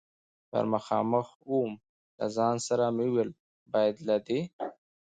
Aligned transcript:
پر 0.49 0.63
مخامخ 0.73 1.27
ووم، 1.49 1.73
له 2.17 2.25
ځان 2.35 2.55
سره 2.67 2.85
مې 2.95 3.05
وویل: 3.09 3.29
باید 3.73 3.95
له 4.07 4.17
دې. 4.27 4.41